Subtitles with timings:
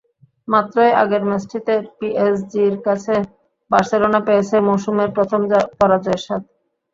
[0.47, 3.15] মাত্রই আগের ম্যাচটিতে পিএসজির কাছে
[3.71, 5.41] বার্সেলোনা পেয়েছে মৌসুমের প্রথম
[5.79, 6.41] পরাজয়ের স্বাদ।